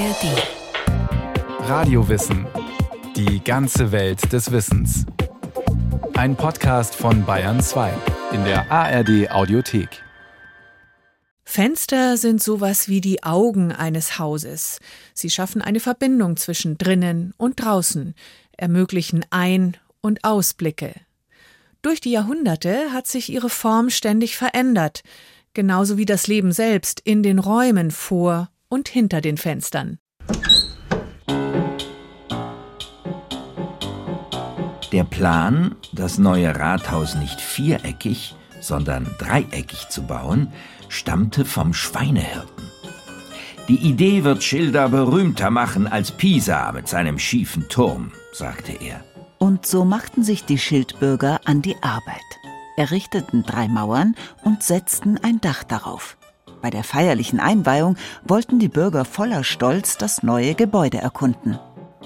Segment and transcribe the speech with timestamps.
[0.00, 1.68] ARD.
[1.68, 2.46] Radiowissen.
[3.16, 5.04] Die ganze Welt des Wissens.
[6.14, 7.92] Ein Podcast von Bayern 2
[8.32, 10.02] in der ARD Audiothek.
[11.44, 14.78] Fenster sind sowas wie die Augen eines Hauses.
[15.12, 18.14] Sie schaffen eine Verbindung zwischen drinnen und draußen,
[18.56, 20.94] ermöglichen Ein- und Ausblicke.
[21.82, 25.02] Durch die Jahrhunderte hat sich ihre Form ständig verändert,
[25.52, 29.98] genauso wie das Leben selbst in den Räumen vor und hinter den Fenstern.
[34.92, 40.52] Der Plan, das neue Rathaus nicht viereckig, sondern dreieckig zu bauen,
[40.88, 42.64] stammte vom Schweinehirten.
[43.68, 49.04] Die Idee wird Schilder berühmter machen als Pisa mit seinem schiefen Turm, sagte er.
[49.38, 52.20] Und so machten sich die Schildbürger an die Arbeit,
[52.76, 56.18] errichteten drei Mauern und setzten ein Dach darauf.
[56.62, 61.58] Bei der feierlichen Einweihung wollten die Bürger voller Stolz das neue Gebäude erkunden.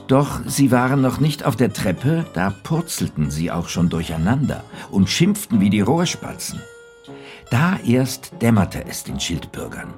[0.07, 5.09] Doch sie waren noch nicht auf der Treppe, da purzelten sie auch schon durcheinander und
[5.09, 6.61] schimpften wie die Rohrspatzen.
[7.51, 9.95] Da erst dämmerte es den Schildbürgern.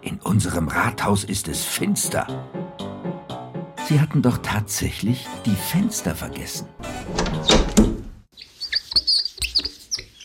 [0.00, 2.26] In unserem Rathaus ist es finster.
[3.88, 6.66] Sie hatten doch tatsächlich die Fenster vergessen.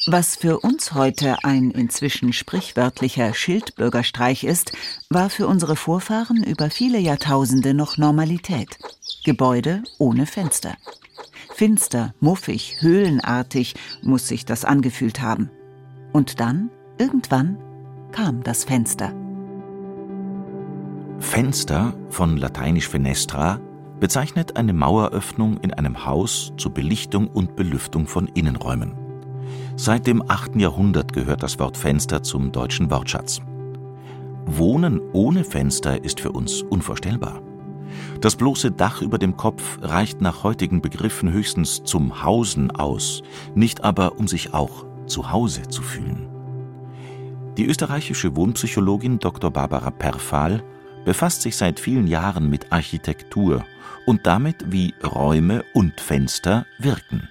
[0.09, 4.71] Was für uns heute ein inzwischen sprichwörtlicher Schildbürgerstreich ist,
[5.09, 8.77] war für unsere Vorfahren über viele Jahrtausende noch Normalität.
[9.25, 10.77] Gebäude ohne Fenster.
[11.53, 15.51] Finster, muffig, höhlenartig muss sich das angefühlt haben.
[16.13, 17.57] Und dann, irgendwann,
[18.13, 19.11] kam das Fenster.
[21.19, 23.59] Fenster, von lateinisch fenestra,
[23.99, 29.06] bezeichnet eine Maueröffnung in einem Haus zur Belichtung und Belüftung von Innenräumen.
[29.75, 30.55] Seit dem 8.
[30.55, 33.41] Jahrhundert gehört das Wort Fenster zum deutschen Wortschatz.
[34.45, 37.41] Wohnen ohne Fenster ist für uns unvorstellbar.
[38.21, 43.23] Das bloße Dach über dem Kopf reicht nach heutigen Begriffen höchstens zum Hausen aus,
[43.55, 46.27] nicht aber um sich auch zu Hause zu fühlen.
[47.57, 49.51] Die österreichische Wohnpsychologin Dr.
[49.51, 50.63] Barbara Perfal
[51.05, 53.65] befasst sich seit vielen Jahren mit Architektur
[54.05, 57.29] und damit, wie Räume und Fenster wirken.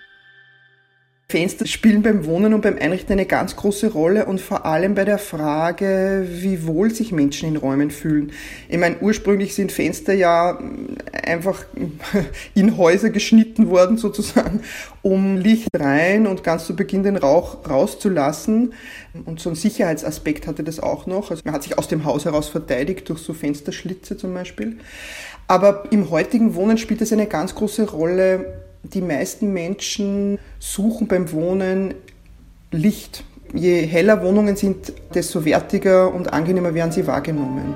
[1.29, 5.05] Fenster spielen beim Wohnen und beim Einrichten eine ganz große Rolle und vor allem bei
[5.05, 8.31] der Frage, wie wohl sich Menschen in Räumen fühlen.
[8.69, 10.57] Ich meine, ursprünglich sind Fenster ja
[11.25, 11.65] einfach
[12.55, 14.61] in Häuser geschnitten worden sozusagen,
[15.03, 18.73] um Licht rein und ganz zu Beginn den Rauch rauszulassen.
[19.25, 21.33] Und so ein Sicherheitsaspekt hatte das auch noch.
[21.33, 24.79] Also man hat sich aus dem Haus heraus verteidigt durch so Fensterschlitze zum Beispiel.
[25.49, 31.31] Aber im heutigen Wohnen spielt es eine ganz große Rolle, die meisten Menschen suchen beim
[31.33, 31.95] Wohnen
[32.71, 33.25] Licht.
[33.55, 37.75] Je heller Wohnungen sind, desto wertiger und angenehmer werden sie wahrgenommen.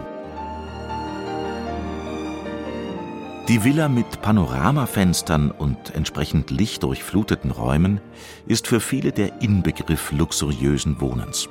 [3.48, 8.00] Die Villa mit Panoramafenstern und entsprechend lichtdurchfluteten Räumen
[8.46, 11.48] ist für viele der Inbegriff luxuriösen Wohnens.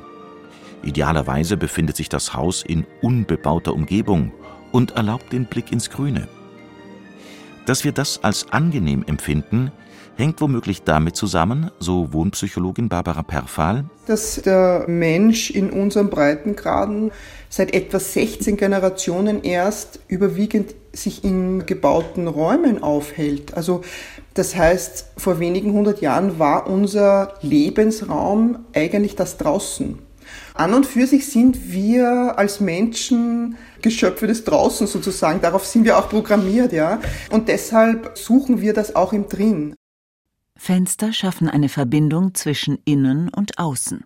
[0.81, 4.31] Idealerweise befindet sich das Haus in unbebauter Umgebung
[4.71, 6.29] und erlaubt den Blick ins Grüne.
[7.65, 9.71] Dass wir das als angenehm empfinden,
[10.19, 17.11] hängt womöglich damit zusammen, so Wohnpsychologin Barbara Perfal, dass der Mensch in unseren Breitengraden
[17.47, 23.53] seit etwa 16 Generationen erst überwiegend sich in gebauten Räumen aufhält.
[23.53, 23.81] Also
[24.33, 29.99] das heißt, vor wenigen hundert Jahren war unser Lebensraum eigentlich das draußen.
[30.53, 35.41] An und für sich sind wir als Menschen Geschöpfe des Draußen sozusagen.
[35.41, 36.99] Darauf sind wir auch programmiert, ja.
[37.29, 39.75] Und deshalb suchen wir das auch im Drin.
[40.57, 44.03] Fenster schaffen eine Verbindung zwischen innen und außen.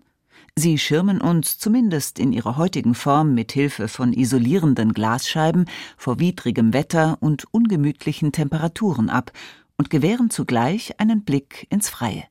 [0.56, 5.64] Sie schirmen uns zumindest in ihrer heutigen Form mit Hilfe von isolierenden Glasscheiben
[5.96, 9.32] vor widrigem Wetter und ungemütlichen Temperaturen ab
[9.76, 12.22] und gewähren zugleich einen Blick ins Freie.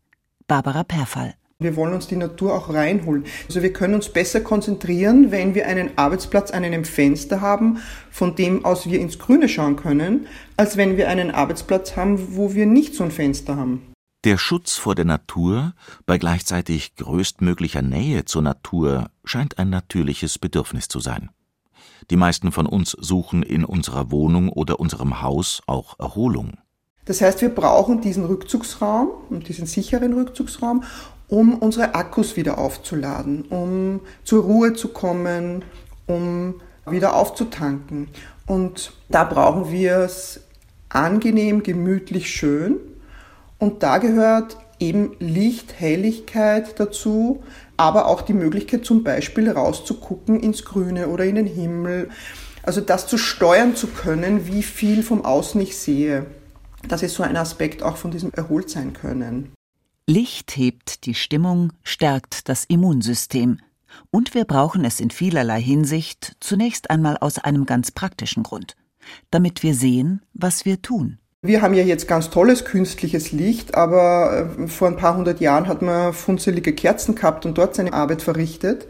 [0.48, 3.26] Barbara Perfall wir wollen uns die Natur auch reinholen.
[3.48, 7.80] Also wir können uns besser konzentrieren, wenn wir einen Arbeitsplatz an einem Fenster haben,
[8.12, 10.28] von dem aus wir ins Grüne schauen können,
[10.58, 13.82] als wenn wir einen Arbeitsplatz haben, wo wir nicht so ein Fenster haben.
[14.24, 15.74] Der Schutz vor der Natur
[16.06, 21.30] bei gleichzeitig größtmöglicher Nähe zur Natur scheint ein natürliches Bedürfnis zu sein.
[22.10, 26.58] Die meisten von uns suchen in unserer Wohnung oder unserem Haus auch Erholung.
[27.06, 30.84] Das heißt, wir brauchen diesen Rückzugsraum und diesen sicheren Rückzugsraum
[31.28, 35.64] um unsere Akkus wieder aufzuladen, um zur Ruhe zu kommen,
[36.08, 36.56] um
[36.86, 38.10] wieder aufzutanken.
[38.46, 40.42] Und da brauchen wir es
[40.90, 42.78] angenehm, gemütlich, schön.
[43.58, 47.44] Und da gehört eben Licht, Helligkeit dazu,
[47.78, 52.10] aber auch die Möglichkeit zum Beispiel rauszugucken ins Grüne oder in den Himmel.
[52.64, 56.26] Also das zu steuern zu können, wie viel vom Außen ich sehe.
[56.88, 59.54] Das ist so ein Aspekt auch von diesem Erholtsein können.
[60.06, 63.60] Licht hebt die Stimmung, stärkt das Immunsystem.
[64.12, 68.76] Und wir brauchen es in vielerlei Hinsicht zunächst einmal aus einem ganz praktischen Grund,
[69.32, 71.20] damit wir sehen, was wir tun.
[71.42, 75.68] Wir haben ja jetzt ganz tolles künstliches Licht, aber äh, vor ein paar hundert Jahren
[75.68, 78.88] hat man funzelige Kerzen gehabt und dort seine Arbeit verrichtet.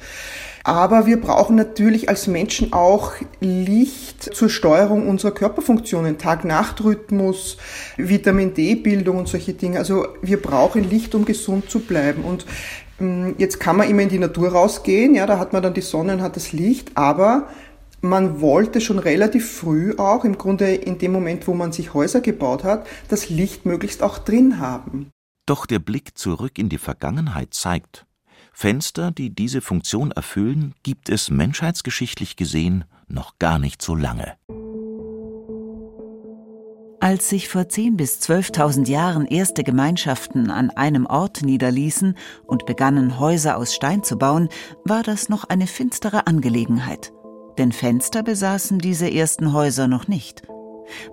[0.63, 3.11] Aber wir brauchen natürlich als Menschen auch
[3.41, 7.57] Licht zur Steuerung unserer Körperfunktionen, Tag-Nacht-Rhythmus,
[7.97, 9.77] Vitamin D-Bildung und solche Dinge.
[9.77, 12.23] Also wir brauchen Licht, um gesund zu bleiben.
[12.23, 12.45] Und
[13.01, 15.81] ähm, jetzt kann man immer in die Natur rausgehen, ja, da hat man dann die
[15.81, 17.49] Sonne und hat das Licht, aber
[17.99, 22.21] man wollte schon relativ früh auch, im Grunde in dem Moment, wo man sich Häuser
[22.21, 25.09] gebaut hat, das Licht möglichst auch drin haben.
[25.45, 28.05] Doch der Blick zurück in die Vergangenheit zeigt,
[28.53, 34.33] Fenster, die diese Funktion erfüllen, gibt es menschheitsgeschichtlich gesehen noch gar nicht so lange.
[37.01, 42.15] Als sich vor 10.000 bis 12.000 Jahren erste Gemeinschaften an einem Ort niederließen
[42.45, 44.47] und begannen, Häuser aus Stein zu bauen,
[44.85, 47.11] war das noch eine finstere Angelegenheit
[47.57, 50.43] denn Fenster besaßen diese ersten Häuser noch nicht.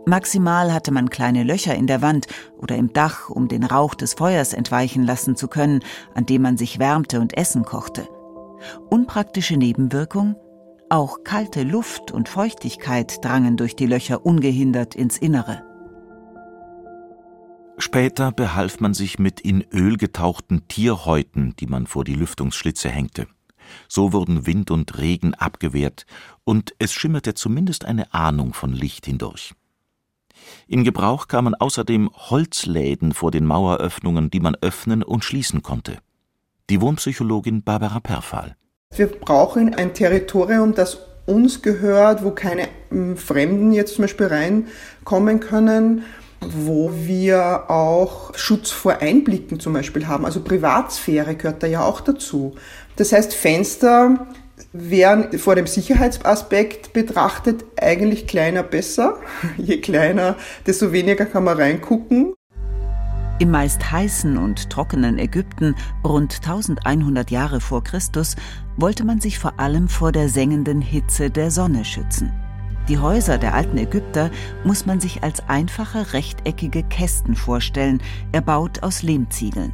[0.07, 2.27] Maximal hatte man kleine Löcher in der Wand
[2.59, 5.81] oder im Dach, um den Rauch des Feuers entweichen lassen zu können,
[6.15, 8.09] an dem man sich wärmte und Essen kochte.
[8.91, 10.37] Unpraktische Nebenwirkung?
[10.89, 15.63] Auch kalte Luft und Feuchtigkeit drangen durch die Löcher ungehindert ins Innere.
[17.79, 23.27] Später behalf man sich mit in Öl getauchten Tierhäuten, die man vor die Lüftungsschlitze hängte.
[23.89, 26.05] So wurden Wind und Regen abgewehrt,
[26.45, 29.55] und es schimmerte zumindest eine Ahnung von Licht hindurch.
[30.67, 35.99] In Gebrauch kamen außerdem Holzläden vor den Maueröffnungen, die man öffnen und schließen konnte.
[36.71, 38.57] Die Wohnpsychologin Barbara Perfal.
[38.95, 45.41] Wir brauchen ein Territorium, das uns gehört, wo keine hm, Fremden jetzt zum Beispiel reinkommen
[45.41, 46.05] können,
[46.41, 50.25] wo wir auch Schutz vor Einblicken zum Beispiel haben.
[50.25, 52.55] Also Privatsphäre gehört da ja auch dazu.
[52.97, 54.27] Das heißt, Fenster
[54.73, 59.17] wären vor dem Sicherheitsaspekt betrachtet eigentlich kleiner besser.
[59.57, 60.37] Je kleiner,
[60.67, 62.35] desto weniger kann man reingucken.
[63.41, 65.75] Im meist heißen und trockenen Ägypten
[66.05, 68.37] rund 1100 Jahre vor Christus
[68.77, 72.31] wollte man sich vor allem vor der sengenden Hitze der Sonne schützen.
[72.89, 74.31] Die Häuser der alten Ägypter
[74.65, 78.03] muss man sich als einfache rechteckige Kästen vorstellen,
[78.33, 79.73] erbaut aus Lehmziegeln.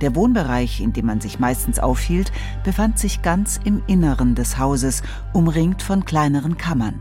[0.00, 2.32] Der Wohnbereich, in dem man sich meistens aufhielt,
[2.64, 5.02] befand sich ganz im Inneren des Hauses,
[5.32, 7.00] umringt von kleineren Kammern.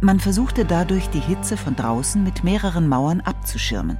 [0.00, 3.96] Man versuchte dadurch die Hitze von draußen mit mehreren Mauern abzuschirmen.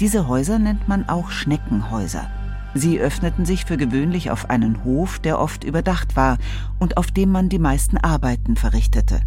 [0.00, 2.28] Diese Häuser nennt man auch Schneckenhäuser.
[2.74, 6.38] Sie öffneten sich für gewöhnlich auf einen Hof, der oft überdacht war
[6.78, 9.20] und auf dem man die meisten Arbeiten verrichtete.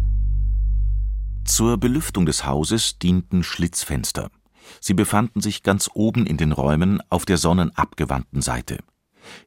[1.44, 4.30] Zur Belüftung des Hauses dienten Schlitzfenster.
[4.80, 8.78] Sie befanden sich ganz oben in den Räumen auf der sonnenabgewandten Seite.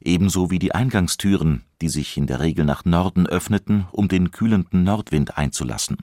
[0.00, 4.84] Ebenso wie die Eingangstüren, die sich in der Regel nach Norden öffneten, um den kühlenden
[4.84, 5.98] Nordwind einzulassen.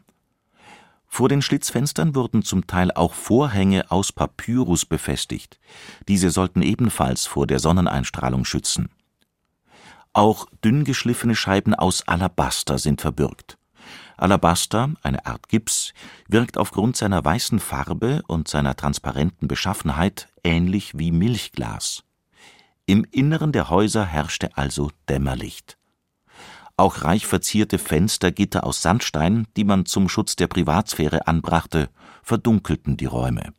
[1.08, 5.60] Vor den Schlitzfenstern wurden zum Teil auch Vorhänge aus Papyrus befestigt.
[6.08, 8.90] Diese sollten ebenfalls vor der Sonneneinstrahlung schützen.
[10.12, 13.58] Auch dünn geschliffene Scheiben aus Alabaster sind verbürgt.
[14.18, 15.94] Alabaster, eine Art Gips,
[16.28, 22.04] wirkt aufgrund seiner weißen Farbe und seiner transparenten Beschaffenheit ähnlich wie Milchglas.
[22.86, 25.78] Im Inneren der Häuser herrschte also Dämmerlicht.
[26.76, 31.90] Auch reich verzierte Fenstergitter aus Sandstein, die man zum Schutz der Privatsphäre anbrachte,
[32.24, 33.54] verdunkelten die Räume.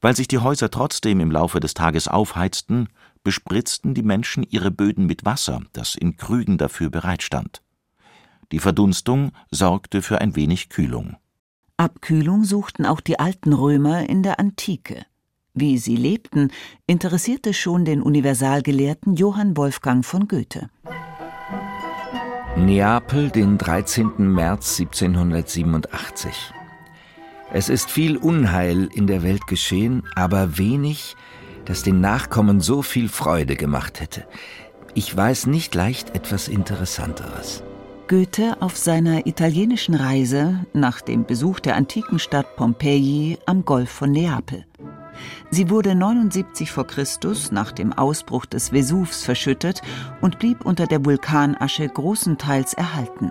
[0.00, 2.88] Weil sich die Häuser trotzdem im Laufe des Tages aufheizten,
[3.22, 7.60] bespritzten die Menschen ihre Böden mit Wasser, das in Krügen dafür bereitstand.
[8.52, 11.16] Die Verdunstung sorgte für ein wenig Kühlung.
[11.76, 15.06] Abkühlung suchten auch die alten Römer in der Antike.
[15.54, 16.50] Wie sie lebten,
[16.86, 20.68] interessierte schon den Universalgelehrten Johann Wolfgang von Goethe.
[22.56, 24.12] Neapel, den 13.
[24.18, 26.52] März 1787.
[27.52, 31.16] Es ist viel Unheil in der Welt geschehen, aber wenig,
[31.64, 34.26] das den Nachkommen so viel Freude gemacht hätte.
[34.94, 37.62] Ich weiß nicht leicht etwas Interessanteres.
[38.10, 44.10] Goethe auf seiner italienischen Reise nach dem Besuch der antiken Stadt Pompeji am Golf von
[44.10, 44.66] Neapel.
[45.52, 49.80] Sie wurde 79 vor Christus nach dem Ausbruch des Vesuvs verschüttet
[50.20, 53.30] und blieb unter der Vulkanasche großenteils erhalten.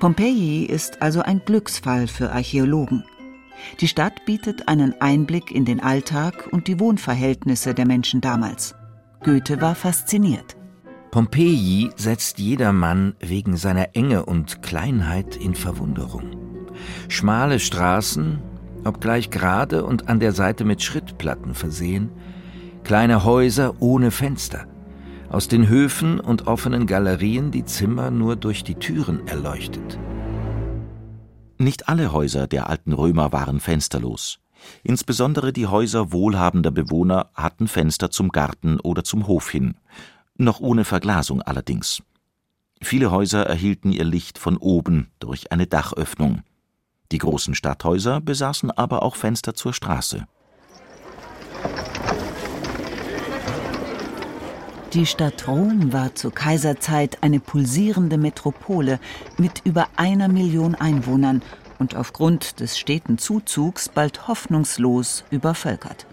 [0.00, 3.04] Pompeji ist also ein Glücksfall für Archäologen.
[3.78, 8.74] Die Stadt bietet einen Einblick in den Alltag und die Wohnverhältnisse der Menschen damals.
[9.22, 10.55] Goethe war fasziniert.
[11.16, 16.36] Pompeji setzt jedermann wegen seiner Enge und Kleinheit in Verwunderung.
[17.08, 18.42] Schmale Straßen,
[18.84, 22.10] obgleich gerade und an der Seite mit Schrittplatten versehen,
[22.84, 24.66] kleine Häuser ohne Fenster,
[25.30, 29.98] aus den Höfen und offenen Galerien die Zimmer nur durch die Türen erleuchtet.
[31.56, 34.38] Nicht alle Häuser der alten Römer waren fensterlos.
[34.82, 39.76] Insbesondere die Häuser wohlhabender Bewohner hatten Fenster zum Garten oder zum Hof hin,
[40.38, 42.02] noch ohne Verglasung allerdings.
[42.82, 46.42] Viele Häuser erhielten ihr Licht von oben durch eine Dachöffnung.
[47.12, 50.26] Die großen Stadthäuser besaßen aber auch Fenster zur Straße.
[54.92, 58.98] Die Stadt Rom war zur Kaiserzeit eine pulsierende Metropole
[59.36, 61.42] mit über einer Million Einwohnern
[61.78, 66.06] und aufgrund des steten Zuzugs bald hoffnungslos übervölkert.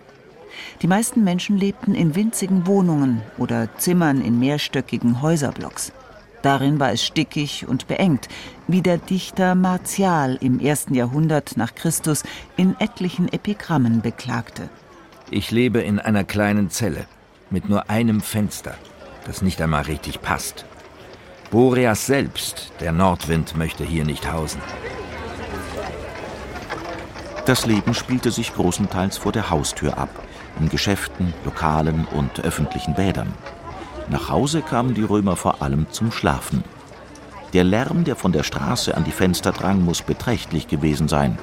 [0.82, 5.92] Die meisten Menschen lebten in winzigen Wohnungen oder Zimmern in mehrstöckigen Häuserblocks.
[6.42, 8.28] Darin war es stickig und beengt,
[8.68, 12.24] wie der Dichter Martial im ersten Jahrhundert nach Christus
[12.58, 14.70] in etlichen Epigrammen beklagte.
[15.32, 17.06] Ich lebe in einer kleinen Zelle
[17.50, 18.76] mit nur einem Fenster,
[19.26, 20.66] das nicht einmal richtig passt.
[21.50, 24.60] Boreas selbst, der Nordwind, möchte hier nicht hausen.
[27.46, 30.10] Das Leben spielte sich großenteils vor der Haustür ab,
[30.60, 33.34] in Geschäften, Lokalen und öffentlichen Bädern.
[34.10, 36.64] Nach Hause kamen die Römer vor allem zum Schlafen.
[37.54, 41.38] Der Lärm, der von der Straße an die Fenster drang, muss beträchtlich gewesen sein.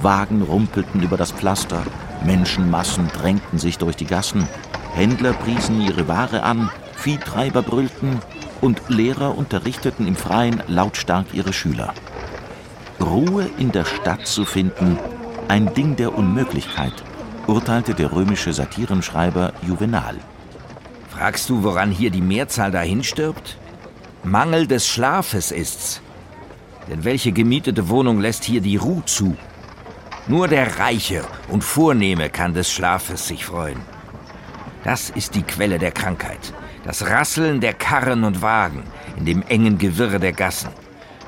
[0.00, 1.82] Wagen rumpelten über das Pflaster,
[2.24, 4.48] Menschenmassen drängten sich durch die Gassen,
[4.94, 8.20] Händler priesen ihre Ware an, Viehtreiber brüllten
[8.60, 11.94] und Lehrer unterrichteten im Freien lautstark ihre Schüler.
[13.00, 14.98] Ruhe in der Stadt zu finden,
[15.48, 16.92] ein Ding der Unmöglichkeit,
[17.50, 20.16] urteilte der römische Satirenschreiber Juvenal.
[21.08, 23.58] Fragst du, woran hier die Mehrzahl dahin stirbt?
[24.22, 26.00] Mangel des Schlafes ist's.
[26.88, 29.36] Denn welche gemietete Wohnung lässt hier die Ruhe zu?
[30.28, 33.80] Nur der Reiche und Vornehme kann des Schlafes sich freuen.
[34.84, 36.52] Das ist die Quelle der Krankheit.
[36.84, 38.84] Das Rasseln der Karren und Wagen
[39.16, 40.70] in dem engen Gewirr der Gassen.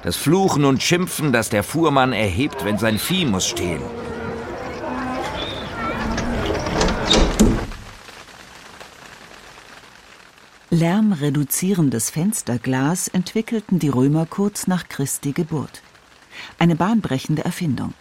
[0.02, 3.82] Das Fluchen und Schimpfen, das der Fuhrmann erhebt, wenn sein Vieh muss stehen.
[10.72, 15.82] Lärmreduzierendes Fensterglas entwickelten die Römer kurz nach Christi Geburt.
[16.58, 17.92] Eine bahnbrechende Erfindung.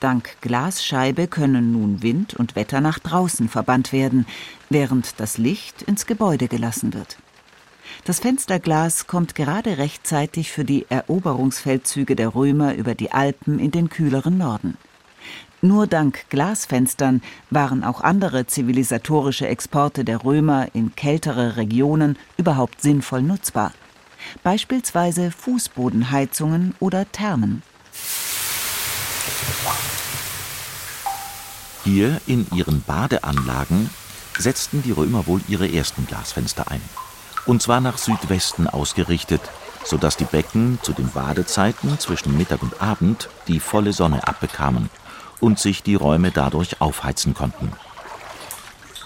[0.00, 4.26] Dank Glasscheibe können nun Wind und Wetter nach draußen verbannt werden,
[4.68, 7.16] während das Licht ins Gebäude gelassen wird.
[8.04, 13.88] Das Fensterglas kommt gerade rechtzeitig für die Eroberungsfeldzüge der Römer über die Alpen in den
[13.88, 14.76] kühleren Norden.
[15.62, 23.20] Nur dank Glasfenstern waren auch andere zivilisatorische Exporte der Römer in kältere Regionen überhaupt sinnvoll
[23.20, 23.72] nutzbar.
[24.42, 27.62] Beispielsweise Fußbodenheizungen oder Thermen.
[31.84, 33.90] Hier in ihren Badeanlagen
[34.38, 36.80] setzten die Römer wohl ihre ersten Glasfenster ein.
[37.44, 39.42] Und zwar nach Südwesten ausgerichtet,
[39.84, 44.88] sodass die Becken zu den Badezeiten zwischen Mittag und Abend die volle Sonne abbekamen
[45.40, 47.72] und sich die Räume dadurch aufheizen konnten.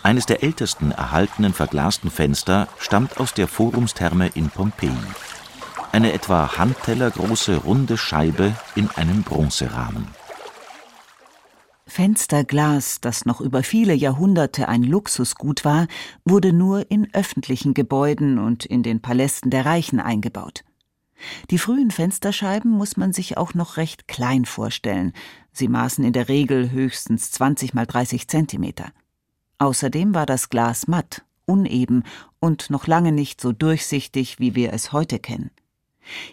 [0.02, 4.92] Eines der ältesten erhaltenen verglasten Fenster stammt aus der Forumstherme in Pompeji.
[5.92, 10.08] Eine etwa handtellergroße runde Scheibe in einem Bronzerahmen.
[11.86, 15.86] Fensterglas, das noch über viele Jahrhunderte ein Luxusgut war,
[16.24, 20.64] wurde nur in öffentlichen Gebäuden und in den Palästen der Reichen eingebaut.
[21.50, 25.12] Die frühen Fensterscheiben muss man sich auch noch recht klein vorstellen.
[25.52, 28.92] Sie maßen in der Regel höchstens 20 mal 30 Zentimeter.
[29.58, 32.02] Außerdem war das Glas matt, uneben
[32.40, 35.50] und noch lange nicht so durchsichtig, wie wir es heute kennen.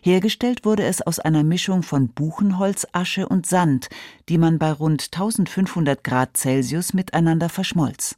[0.01, 3.89] Hergestellt wurde es aus einer Mischung von Buchenholzasche und Sand,
[4.27, 8.17] die man bei rund 1500 Grad Celsius miteinander verschmolz.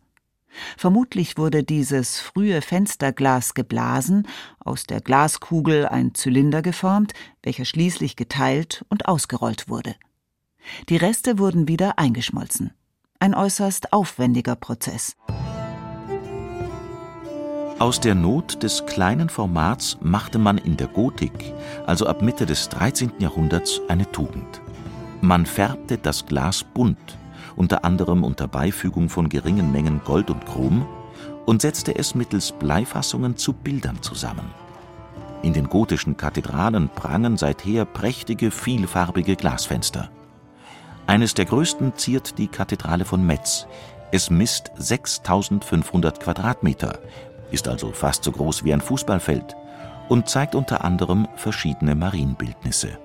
[0.78, 4.28] Vermutlich wurde dieses frühe Fensterglas geblasen,
[4.60, 9.96] aus der Glaskugel ein Zylinder geformt, welcher schließlich geteilt und ausgerollt wurde.
[10.90, 12.72] Die Reste wurden wieder eingeschmolzen.
[13.20, 15.16] Ein äußerst aufwendiger Prozess.
[17.80, 21.54] Aus der Not des kleinen Formats machte man in der Gotik,
[21.86, 23.14] also ab Mitte des 13.
[23.20, 24.62] Jahrhunderts, eine Tugend.
[25.22, 27.18] Man färbte das Glas bunt,
[27.56, 30.86] unter anderem unter Beifügung von geringen Mengen Gold und Chrom,
[31.46, 34.52] und setzte es mittels Bleifassungen zu Bildern zusammen.
[35.42, 40.10] In den gotischen Kathedralen prangen seither prächtige, vielfarbige Glasfenster.
[41.06, 43.68] Eines der größten ziert die Kathedrale von Metz.
[44.12, 47.00] Es misst 6500 Quadratmeter,
[47.52, 49.56] ist also fast so groß wie ein Fußballfeld
[50.08, 52.98] und zeigt unter anderem verschiedene Marienbildnisse.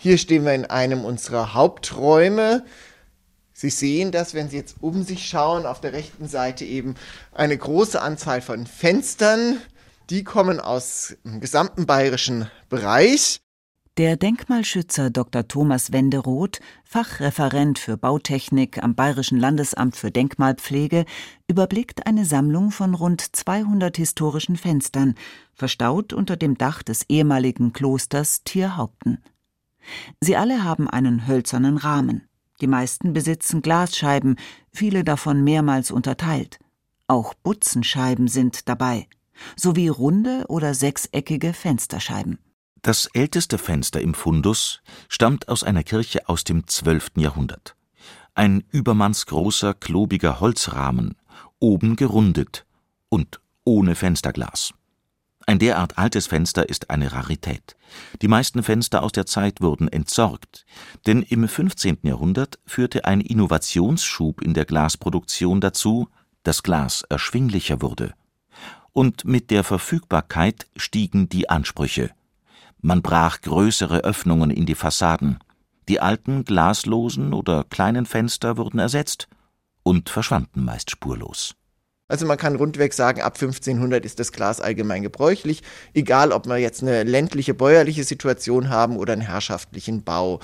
[0.00, 2.64] Hier stehen wir in einem unserer Haupträume.
[3.52, 6.94] Sie sehen das, wenn Sie jetzt um sich schauen, auf der rechten Seite eben
[7.32, 9.60] eine große Anzahl von Fenstern.
[10.10, 13.40] Die kommen aus dem gesamten bayerischen Bereich.
[13.96, 15.48] Der Denkmalschützer Dr.
[15.48, 21.04] Thomas Wenderoth, Fachreferent für Bautechnik am Bayerischen Landesamt für Denkmalpflege,
[21.48, 25.16] überblickt eine Sammlung von rund 200 historischen Fenstern,
[25.52, 29.18] verstaut unter dem Dach des ehemaligen Klosters Tierhaupten.
[30.20, 32.28] Sie alle haben einen hölzernen Rahmen.
[32.60, 34.36] Die meisten besitzen Glasscheiben,
[34.72, 36.58] viele davon mehrmals unterteilt.
[37.06, 39.06] Auch Butzenscheiben sind dabei,
[39.56, 42.38] sowie runde oder sechseckige Fensterscheiben.
[42.82, 47.12] Das älteste Fenster im Fundus stammt aus einer Kirche aus dem 12.
[47.16, 47.74] Jahrhundert.
[48.34, 51.16] Ein übermannsgroßer, klobiger Holzrahmen,
[51.58, 52.66] oben gerundet
[53.08, 54.74] und ohne Fensterglas.
[55.48, 57.74] Ein derart altes Fenster ist eine Rarität.
[58.20, 60.66] Die meisten Fenster aus der Zeit wurden entsorgt,
[61.06, 62.00] denn im 15.
[62.02, 66.10] Jahrhundert führte ein Innovationsschub in der Glasproduktion dazu,
[66.42, 68.12] dass Glas erschwinglicher wurde.
[68.92, 72.10] Und mit der Verfügbarkeit stiegen die Ansprüche.
[72.82, 75.38] Man brach größere Öffnungen in die Fassaden.
[75.88, 79.28] Die alten glaslosen oder kleinen Fenster wurden ersetzt
[79.82, 81.57] und verschwanden meist spurlos.
[82.10, 85.62] Also man kann rundweg sagen, ab 1500 ist das Glas allgemein gebräuchlich,
[85.92, 90.40] egal ob wir jetzt eine ländliche bäuerliche Situation haben oder einen herrschaftlichen Bau.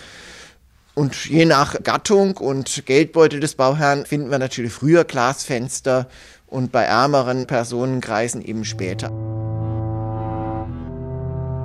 [0.93, 6.07] Und je nach Gattung und Geldbeutel des Bauherrn finden wir natürlich früher Glasfenster
[6.47, 9.11] und bei ärmeren Personenkreisen eben später.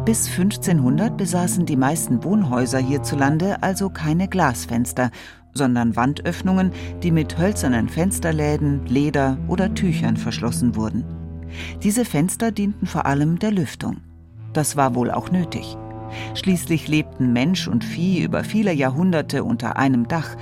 [0.05, 5.11] Bis 1500 besaßen die meisten Wohnhäuser hierzulande also keine Glasfenster
[5.53, 6.71] sondern Wandöffnungen,
[7.03, 11.03] die mit hölzernen Fensterläden, Leder oder Tüchern verschlossen wurden.
[11.83, 13.97] Diese Fenster dienten vor allem der Lüftung.
[14.53, 15.77] Das war wohl auch nötig.
[16.33, 20.35] Schließlich lebten Mensch und Vieh über viele Jahrhunderte unter einem Dach,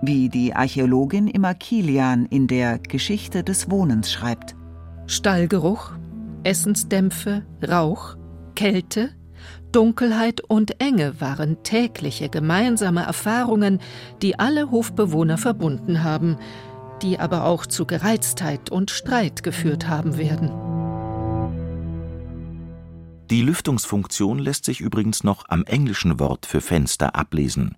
[0.00, 4.56] wie die Archäologin Imma Kilian in der Geschichte des Wohnens schreibt.
[5.06, 5.92] Stallgeruch,
[6.42, 8.16] Essensdämpfe, Rauch,
[8.56, 9.10] Kälte,
[9.72, 13.80] Dunkelheit und Enge waren tägliche gemeinsame Erfahrungen,
[14.20, 16.36] die alle Hofbewohner verbunden haben,
[17.02, 20.50] die aber auch zu Gereiztheit und Streit geführt haben werden.
[23.30, 27.76] Die Lüftungsfunktion lässt sich übrigens noch am englischen Wort für Fenster ablesen.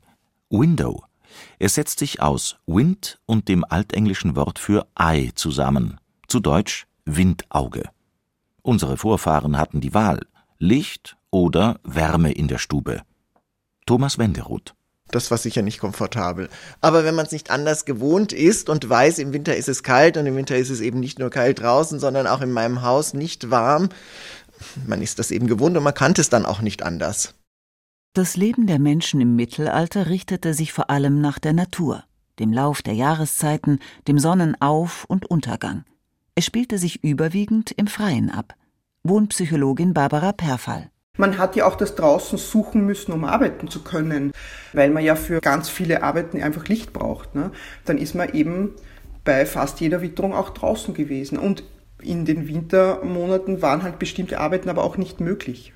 [0.50, 1.04] Window.
[1.58, 5.98] Es setzt sich aus Wind und dem altenglischen Wort für Eye zusammen.
[6.26, 7.88] Zu Deutsch Windauge.
[8.62, 10.26] Unsere Vorfahren hatten die Wahl.
[10.64, 13.02] Licht oder Wärme in der Stube.
[13.84, 14.74] Thomas Wenderoth.
[15.10, 16.48] Das war sicher nicht komfortabel.
[16.80, 20.16] Aber wenn man es nicht anders gewohnt ist und weiß, im Winter ist es kalt
[20.16, 23.12] und im Winter ist es eben nicht nur kalt draußen, sondern auch in meinem Haus
[23.12, 23.90] nicht warm,
[24.86, 27.34] man ist das eben gewohnt und man kannte es dann auch nicht anders.
[28.14, 32.04] Das Leben der Menschen im Mittelalter richtete sich vor allem nach der Natur,
[32.38, 35.84] dem Lauf der Jahreszeiten, dem Sonnenauf- und Untergang.
[36.34, 38.54] Es spielte sich überwiegend im Freien ab.
[39.06, 40.88] Wohnpsychologin Barbara Perfall.
[41.18, 44.32] Man hat ja auch das draußen suchen müssen, um arbeiten zu können,
[44.72, 47.34] weil man ja für ganz viele Arbeiten einfach Licht braucht.
[47.34, 47.50] Ne?
[47.84, 48.72] Dann ist man eben
[49.22, 51.38] bei fast jeder Witterung auch draußen gewesen.
[51.38, 51.64] Und
[52.00, 55.74] in den Wintermonaten waren halt bestimmte Arbeiten aber auch nicht möglich.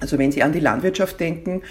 [0.00, 1.62] Also wenn Sie an die Landwirtschaft denken,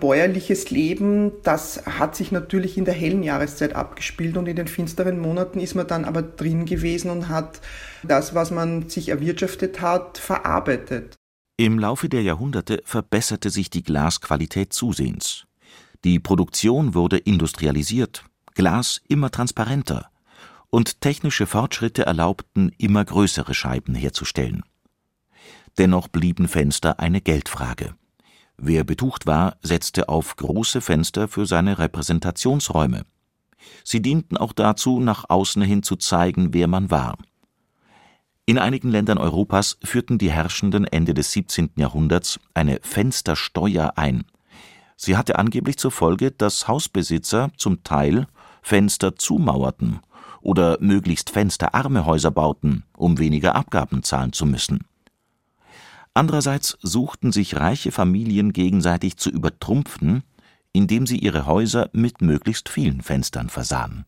[0.00, 5.18] bäuerliches Leben, das hat sich natürlich in der hellen Jahreszeit abgespielt und in den finsteren
[5.18, 7.60] Monaten ist man dann aber drin gewesen und hat
[8.02, 11.16] das, was man sich erwirtschaftet hat, verarbeitet.
[11.56, 15.46] Im Laufe der Jahrhunderte verbesserte sich die Glasqualität zusehends.
[16.04, 20.10] Die Produktion wurde industrialisiert, Glas immer transparenter,
[20.70, 24.62] und technische Fortschritte erlaubten, immer größere Scheiben herzustellen.
[25.78, 27.94] Dennoch blieben Fenster eine Geldfrage.
[28.60, 33.04] Wer betucht war, setzte auf große Fenster für seine Repräsentationsräume.
[33.84, 37.16] Sie dienten auch dazu, nach außen hin zu zeigen, wer man war.
[38.46, 41.70] In einigen Ländern Europas führten die Herrschenden Ende des 17.
[41.76, 44.24] Jahrhunderts eine Fenstersteuer ein.
[44.96, 48.26] Sie hatte angeblich zur Folge, dass Hausbesitzer zum Teil
[48.62, 50.00] Fenster zumauerten
[50.40, 54.84] oder möglichst fensterarme Häuser bauten, um weniger Abgaben zahlen zu müssen.
[56.14, 60.22] Andererseits suchten sich reiche Familien gegenseitig zu übertrumpfen,
[60.72, 64.04] indem sie ihre Häuser mit möglichst vielen Fenstern versahen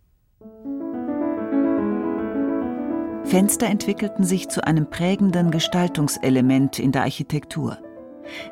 [3.30, 7.78] Fenster entwickelten sich zu einem prägenden Gestaltungselement in der Architektur.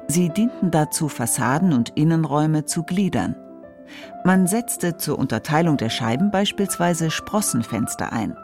[0.07, 3.35] Sie dienten dazu, Fassaden und Innenräume zu gliedern.
[4.25, 8.37] Man setzte zur Unterteilung der Scheiben beispielsweise Sprossenfenster ein.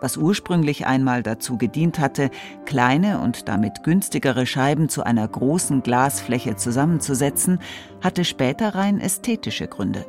[0.00, 2.30] Was ursprünglich einmal dazu gedient hatte,
[2.64, 7.58] kleine und damit günstigere Scheiben zu einer großen Glasfläche zusammenzusetzen,
[8.00, 10.06] hatte später rein ästhetische Gründe.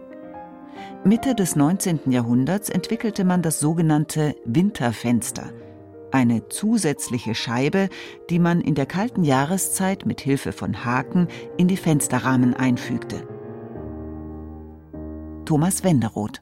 [1.03, 2.11] Mitte des 19.
[2.11, 5.51] Jahrhunderts entwickelte man das sogenannte Winterfenster,
[6.11, 7.89] eine zusätzliche Scheibe,
[8.29, 11.27] die man in der kalten Jahreszeit mit Hilfe von Haken
[11.57, 13.27] in die Fensterrahmen einfügte.
[15.45, 16.41] Thomas Wenderoth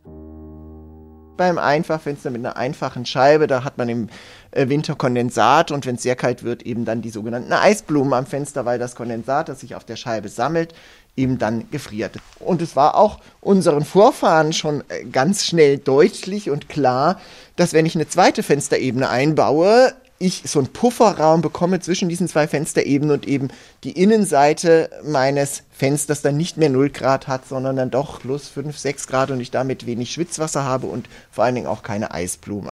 [1.39, 3.47] beim Einfachfenster mit einer einfachen Scheibe.
[3.47, 4.09] Da hat man im
[4.51, 8.25] äh, Winter Kondensat und wenn es sehr kalt wird, eben dann die sogenannten Eisblumen am
[8.25, 10.75] Fenster, weil das Kondensat, das sich auf der Scheibe sammelt,
[11.15, 12.17] eben dann gefriert.
[12.39, 17.19] Und es war auch unseren Vorfahren schon äh, ganz schnell deutlich und klar,
[17.55, 22.47] dass wenn ich eine zweite Fensterebene einbaue, ich so einen Pufferraum bekomme zwischen diesen zwei
[22.47, 23.47] Fensterebenen und eben
[23.83, 28.77] die Innenseite meines Fensters dann nicht mehr 0 Grad hat, sondern dann doch plus 5,
[28.77, 32.69] 6 Grad und ich damit wenig Schwitzwasser habe und vor allen Dingen auch keine Eisblumen.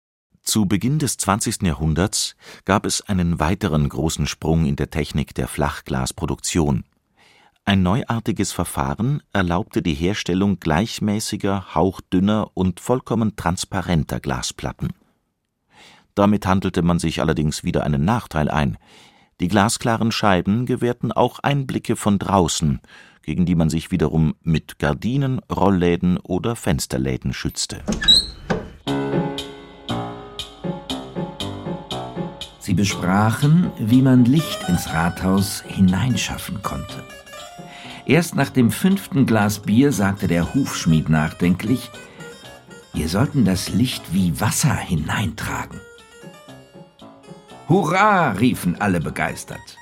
[0.42, 1.62] Zu Beginn des 20.
[1.62, 6.84] Jahrhunderts gab es einen weiteren großen Sprung in der Technik der Flachglasproduktion.
[7.64, 14.94] Ein neuartiges Verfahren erlaubte die Herstellung gleichmäßiger, hauchdünner und vollkommen transparenter Glasplatten.
[16.14, 18.76] Damit handelte man sich allerdings wieder einen Nachteil ein.
[19.40, 22.80] Die glasklaren Scheiben gewährten auch Einblicke von draußen,
[23.22, 27.82] gegen die man sich wiederum mit Gardinen, Rollläden oder Fensterläden schützte.
[32.58, 37.02] Sie besprachen, wie man Licht ins Rathaus hineinschaffen konnte.
[38.06, 41.90] Erst nach dem fünften Glas Bier sagte der Hufschmied nachdenklich,
[42.92, 45.80] wir sollten das Licht wie Wasser hineintragen.
[47.72, 48.32] Hurra!
[48.32, 49.78] riefen alle begeistert.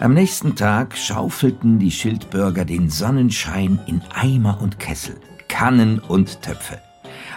[0.00, 5.14] Am nächsten Tag schaufelten die Schildbürger den Sonnenschein in Eimer und Kessel,
[5.46, 6.80] Kannen und Töpfe.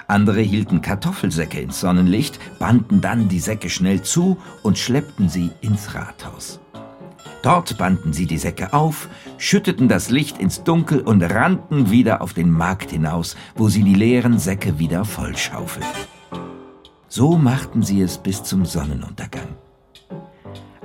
[0.08, 5.94] Andere hielten Kartoffelsäcke ins Sonnenlicht, banden dann die Säcke schnell zu und schleppten sie ins
[5.94, 6.60] Rathaus.
[7.44, 12.34] Dort banden sie die Säcke auf, schütteten das Licht ins Dunkel und rannten wieder auf
[12.34, 16.19] den Markt hinaus, wo sie die leeren Säcke wieder vollschaufelten.
[17.10, 19.58] So machten sie es bis zum Sonnenuntergang.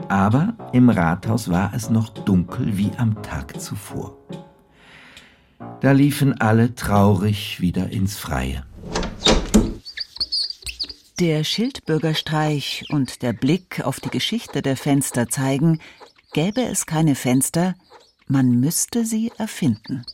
[0.08, 4.16] Aber im Rathaus war es noch dunkel wie am Tag zuvor.
[5.80, 8.64] Da liefen alle traurig wieder ins Freie.
[11.20, 15.78] Der Schildbürgerstreich und der Blick auf die Geschichte der Fenster zeigen,
[16.32, 17.74] gäbe es keine Fenster,
[18.26, 20.04] man müsste sie erfinden.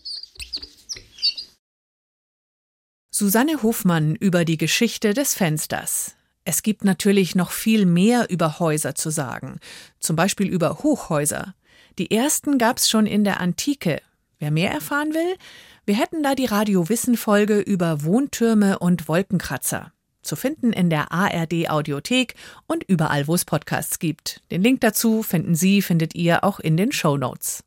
[3.20, 6.16] Susanne Hofmann über die Geschichte des Fensters.
[6.46, 9.60] Es gibt natürlich noch viel mehr über Häuser zu sagen,
[9.98, 11.54] zum Beispiel über Hochhäuser.
[11.98, 14.00] Die ersten gab's schon in der Antike.
[14.38, 15.36] Wer mehr erfahren will,
[15.84, 19.92] wir hätten da die Radio Wissen Folge über Wohntürme und Wolkenkratzer.
[20.22, 22.36] Zu finden in der ARD Audiothek
[22.68, 24.40] und überall, wo es Podcasts gibt.
[24.50, 27.64] Den Link dazu finden Sie, findet ihr auch in den Show Notes.